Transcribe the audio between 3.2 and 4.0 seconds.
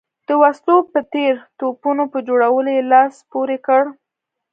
پورې کړ.